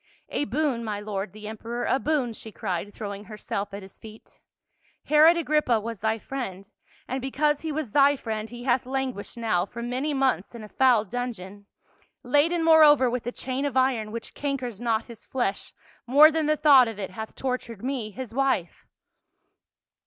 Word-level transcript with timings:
"A 0.29 0.45
boon, 0.45 0.83
my 0.83 0.99
lord, 0.99 1.31
the 1.31 1.47
emperor, 1.47 1.83
a 1.85 1.99
boon," 1.99 2.33
she 2.33 2.51
cried, 2.51 2.91
throwing 2.91 3.25
herself 3.25 3.71
at 3.71 3.83
his 3.83 3.99
feet." 3.99 4.39
Herod 5.09 5.37
Agrippa 5.37 5.79
was 5.79 5.99
thy 5.99 6.17
friend, 6.17 6.67
and 7.07 7.21
because 7.21 7.61
he 7.61 7.71
was 7.71 7.91
thy 7.91 8.15
friend 8.15 8.49
he 8.49 8.63
hath 8.63 8.87
languished 8.87 9.37
now 9.37 9.63
for 9.63 9.83
many 9.83 10.11
months 10.15 10.55
in 10.55 10.63
a 10.63 10.69
foul 10.69 11.05
dungeon, 11.05 11.67
laden 12.23 12.63
moreover 12.63 13.11
with 13.11 13.27
a 13.27 13.31
chain 13.31 13.63
of 13.63 13.77
iron 13.77 14.11
which 14.11 14.33
cankers 14.33 14.79
not 14.81 15.05
his 15.05 15.27
flesh 15.27 15.71
more 16.07 16.31
than 16.31 16.47
the 16.47 16.57
thought 16.57 16.87
of 16.87 16.97
it 16.97 17.11
hath 17.11 17.35
tortured 17.35 17.83
me, 17.83 18.09
his 18.09 18.33
wife." 18.33 18.87